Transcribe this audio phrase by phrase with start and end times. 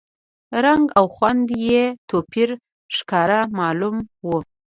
[0.63, 2.49] رنګ او خوند کې یې توپیر
[2.95, 3.95] ښکاره معلوم
[4.27, 4.29] و.